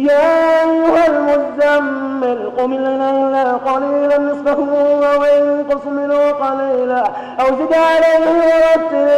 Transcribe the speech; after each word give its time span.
يا 0.00 0.62
أيها 0.62 1.06
المزمل 1.06 2.50
قم 2.58 2.72
الليل 2.72 3.58
قليلا 3.58 4.18
نصفه 4.18 4.60
أو 5.14 5.24
انقص 5.24 5.86
منه 5.86 6.30
قليلا. 6.30 7.04
أو 7.40 7.46
زد 7.46 7.74
عليه 7.74 8.24
ورتل 8.38 9.09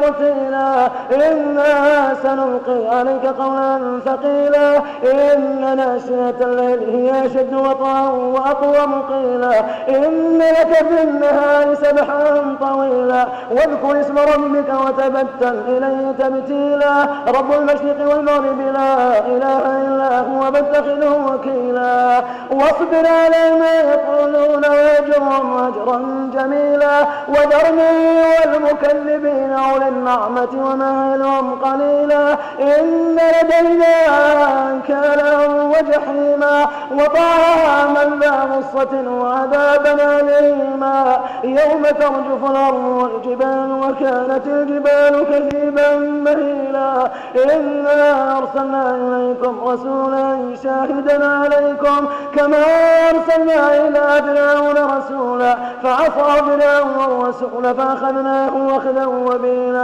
ترتيلا 0.00 0.88
إنا 1.12 2.14
سنلقي 2.22 2.96
عليك 2.98 3.26
قولا 3.26 4.00
ثقيلا 4.06 4.76
إن 5.12 5.76
ناشئة 5.76 6.44
الليل 6.44 6.90
هي 6.90 7.26
أشد 7.26 7.54
وطئا 7.54 8.08
وأقوم 8.08 9.02
قيلا 9.02 9.60
إن 9.88 10.38
لك 10.38 10.86
في 10.88 11.02
النهار 11.02 11.74
سبحا 11.74 12.56
طويلا 12.60 13.28
واذكر 13.50 14.00
اسم 14.00 14.18
ربك 14.18 14.72
وتبتل 14.86 15.60
إليه 15.68 16.12
تبتيلا 16.18 17.06
رب 17.28 17.52
المشرق 17.52 18.10
والمغرب 18.10 18.60
لا 18.60 19.18
إله 19.18 19.62
إلا 19.88 20.20
هو 20.20 20.52
فاتخذه 20.52 21.32
وكيلا 21.34 22.22
واصبر 22.50 23.06
على 23.06 23.58
ما 23.60 23.74
يقولون 23.74 24.62
واجرهم 24.64 25.66
أجرا 25.66 26.30
جميلا 26.34 27.06
وذرني 27.28 27.88
والمكذبين 28.46 29.52
أولي 29.52 29.87
النعمة 29.88 30.48
ومهلهم 30.54 31.46
قليلا. 31.64 32.24
إن 32.60 33.16
لدينا 33.16 33.94
أنكالا 34.70 35.46
وجحيما 35.72 36.66
وطعاما 36.92 38.04
ذا 38.20 38.48
غصة 38.52 39.10
وعذابا 39.20 40.20
أليما. 40.20 41.16
يوم 41.44 41.82
ترجف 41.82 42.50
الأرض 42.50 42.84
والجبال 42.84 43.70
وكانت 43.72 44.46
الجبال 44.46 45.14
كثيبا 45.30 45.96
مهيلا. 45.96 47.10
إنا 47.44 48.38
أرسلنا 48.38 48.94
إليكم 48.94 49.54
رسولا 49.68 50.56
شاهدا 50.62 51.26
عليكم 51.26 52.08
كما 52.36 52.62
أرسلنا 53.10 53.88
إلى 53.88 54.22
فرعون 54.26 54.76
رسولا. 54.96 55.56
فعصى 55.82 56.42
فرعون 56.42 56.98
الرسول 57.08 57.74
فأخذناه 57.74 58.76
أخذا 58.76 59.06
وبيلا 59.06 59.77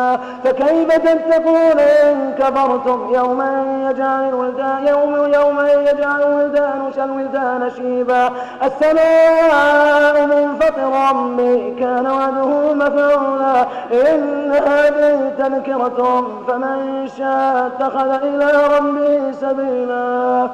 فكيف 0.45 0.93
تتقون 0.93 1.79
إن 1.79 2.35
كفرتم 2.39 3.15
يوما 3.15 3.65
يجعل 3.91 4.29
الولدان 4.29 4.87
يوم 4.87 5.33
يوم 5.35 5.61
يجعل 5.67 6.23
الولدان 6.23 6.93
شالولدان 6.97 7.71
شيبا. 7.77 8.31
السماء 8.63 10.27
منفطرا 10.27 11.13
به 11.13 11.75
كان 11.81 12.07
وعده 12.07 12.75
مفعولا. 12.75 13.67
إن 13.93 14.53
هذه 14.53 15.33
تذكرة 15.39 16.29
فمن 16.49 17.09
شاء 17.19 17.67
اتخذ 17.67 18.11
إلى 18.11 18.53
ربه 18.79 19.33
سبيلا. 19.33 20.49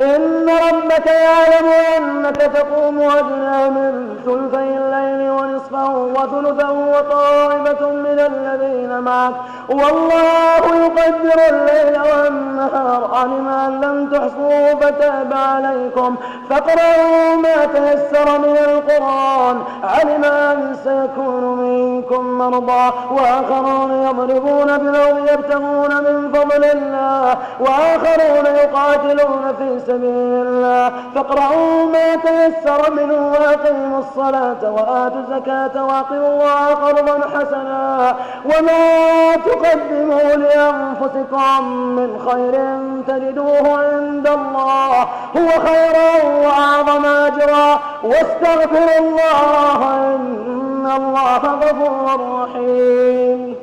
إن 0.00 0.48
ربك 0.48 1.06
يعلم 1.06 1.68
أنك 1.96 2.36
تقوم 2.36 3.00
أدنى 3.00 3.70
من 3.70 4.16
ثلثي 4.24 4.77
ونصفه 5.72 5.98
وثلثه 5.98 6.72
وطائفة 6.72 7.90
من 7.90 8.18
الذين 8.18 8.98
معك. 9.00 9.34
والله 9.68 10.64
يقدر 10.84 11.38
الليل 11.50 12.00
والنهار 12.00 13.10
علم 13.14 13.48
أن 13.48 13.80
لم 13.80 14.10
تحصوا 14.12 14.74
فتاب 14.80 15.32
عليكم. 15.32 16.16
فاقرأوا 16.50 17.36
ما 17.36 17.64
تيسر 17.64 18.38
من 18.38 18.56
القرآن. 18.56 19.27
علم 19.84 20.24
أن 20.24 20.76
سيكون 20.84 21.44
منكم 21.58 22.38
مرضى 22.38 22.92
وآخرون 23.10 23.92
يضربون 23.92 24.78
في 24.78 24.84
الأرض 24.84 25.18
يبتغون 25.32 25.96
من 25.96 26.32
فضل 26.32 26.64
الله 26.64 27.36
وآخرون 27.60 28.46
يقاتلون 28.46 29.54
في 29.58 29.80
سبيل 29.86 30.46
الله. 30.46 30.92
فاقرأوا 31.14 31.86
ما 31.92 32.16
تيسر 32.16 32.92
منه 32.92 33.32
وأقيموا 33.32 33.98
الصلاة 33.98 34.72
وآتوا 34.72 35.20
الزكاة 35.20 35.84
وأقيموا 35.84 36.28
الله 36.28 36.74
قرضا 36.74 37.20
حسنا 37.34 38.14
وما 38.44 39.36
تقدموا 39.36 40.36
لأنفسكم 40.36 41.64
من 41.72 42.10
خير 42.28 42.54
تجدوه 43.06 43.78
عند 43.78 44.26
الله. 44.26 45.00
هو 45.36 45.48
خيرا 45.66 46.24
وأعظم 46.44 47.06
أجرا. 47.06 47.80
واستغفروا 48.04 48.98
الله 48.98 49.80
إن 50.14 50.86
الله 50.96 51.38
غفور 51.38 52.20
رحيم. 52.42 53.56